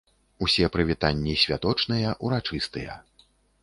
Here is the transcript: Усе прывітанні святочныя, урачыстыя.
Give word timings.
Усе 0.45 0.69
прывітанні 0.77 1.37
святочныя, 1.43 2.19
урачыстыя. 2.27 3.03